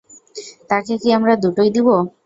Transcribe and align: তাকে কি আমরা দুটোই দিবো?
তাকে 0.69 0.93
কি 1.01 1.09
আমরা 1.17 1.33
দুটোই 1.43 1.69
দিবো? 1.75 1.95